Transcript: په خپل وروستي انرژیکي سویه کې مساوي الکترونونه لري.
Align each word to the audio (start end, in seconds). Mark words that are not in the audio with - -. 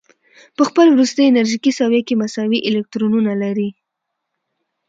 په 0.55 0.61
خپل 0.69 0.85
وروستي 0.91 1.23
انرژیکي 1.25 1.71
سویه 1.79 2.01
کې 2.07 2.19
مساوي 2.21 2.59
الکترونونه 2.69 3.33
لري. 3.43 3.69